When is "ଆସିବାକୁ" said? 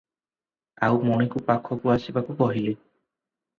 1.99-2.41